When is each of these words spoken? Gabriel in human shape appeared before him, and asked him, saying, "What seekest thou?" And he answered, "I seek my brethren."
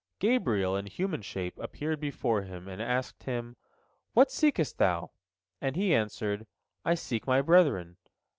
Gabriel 0.17 0.75
in 0.75 0.87
human 0.87 1.21
shape 1.21 1.59
appeared 1.59 1.99
before 1.99 2.41
him, 2.41 2.67
and 2.67 2.81
asked 2.81 3.25
him, 3.25 3.49
saying, 3.53 4.05
"What 4.13 4.31
seekest 4.31 4.79
thou?" 4.79 5.11
And 5.61 5.75
he 5.75 5.93
answered, 5.93 6.47
"I 6.83 6.95
seek 6.95 7.27
my 7.27 7.39
brethren." 7.41 7.97